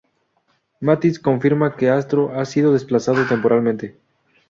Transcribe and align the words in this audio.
Mantis 0.79 1.19
confirma 1.19 1.75
que 1.75 1.91
Astro 1.91 2.31
ha 2.33 2.43
sido 2.45 2.73
desplazado 2.73 3.27
temporalmente. 3.27 3.99